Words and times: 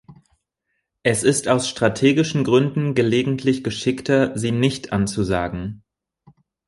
Es 1.03 1.21
ist 1.21 1.47
aus 1.47 1.69
strategischen 1.69 2.43
Gründen 2.43 2.95
gelegentlich 2.95 3.63
geschickter, 3.63 4.35
sie 4.35 4.51
nicht 4.51 4.93
anzusagen. 4.93 5.83